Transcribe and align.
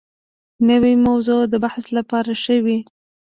نوې 0.69 0.93
موضوع 1.07 1.41
د 1.47 1.53
بحث 1.65 1.85
لپاره 1.97 2.31
ښه 2.43 2.55
وي 2.65 2.79